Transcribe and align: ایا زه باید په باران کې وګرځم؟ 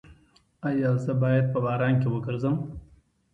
ایا 0.67 0.91
زه 1.03 1.13
باید 1.21 1.45
په 1.53 1.59
باران 1.65 1.93
کې 2.01 2.07
وګرځم؟ 2.11 2.55